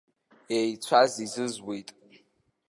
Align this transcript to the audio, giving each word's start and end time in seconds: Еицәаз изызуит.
Еицәаз 0.57 1.13
изызуит. 1.25 1.89